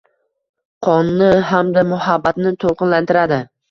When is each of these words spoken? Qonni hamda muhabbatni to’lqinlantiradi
Qonni 0.87 1.29
hamda 1.51 1.87
muhabbatni 1.93 2.59
to’lqinlantiradi 2.67 3.45